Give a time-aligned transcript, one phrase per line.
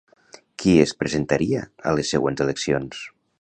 [0.61, 3.05] Qui es presentaria a les següents eleccions?